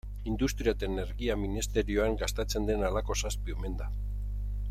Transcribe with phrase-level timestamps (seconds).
[0.29, 3.93] Industria eta Energia ministerioan gastatzen den halako zazpi omen da.